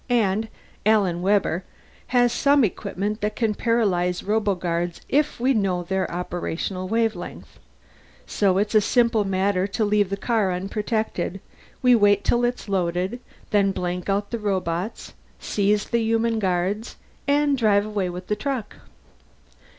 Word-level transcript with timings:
And 0.09 0.47
Al 0.83 1.13
Webber 1.19 1.63
has 2.07 2.33
some 2.33 2.63
equipment 2.63 3.21
that 3.21 3.35
can 3.35 3.53
paralyze 3.53 4.23
roboguards 4.23 5.01
if 5.07 5.39
we 5.39 5.53
know 5.53 5.83
their 5.83 6.09
operational 6.11 6.87
wavelength. 6.87 7.59
So 8.25 8.57
it's 8.57 8.73
a 8.73 8.81
simple 8.81 9.23
matter 9.25 9.67
to 9.67 9.85
leave 9.85 10.09
the 10.09 10.17
car 10.17 10.51
unprotected; 10.53 11.39
we 11.83 11.93
wait 11.95 12.23
till 12.23 12.43
it's 12.43 12.67
loaded, 12.67 13.19
then 13.51 13.71
blank 13.73 14.09
out 14.09 14.31
the 14.31 14.39
robots, 14.39 15.13
seize 15.39 15.85
the 15.89 15.99
human 16.01 16.39
guards, 16.39 16.95
and 17.27 17.55
drive 17.55 17.85
away 17.85 18.09
with 18.09 18.25
the 18.25 18.35
truck." 18.35 18.77